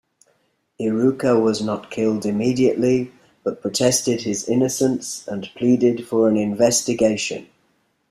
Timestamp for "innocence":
4.49-5.27